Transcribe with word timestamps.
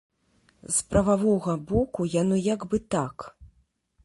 З 0.77 0.93
прававога 0.93 1.55
боку 1.73 2.09
яно 2.21 2.37
як 2.53 2.61
бы 2.73 2.77
так. 2.97 3.17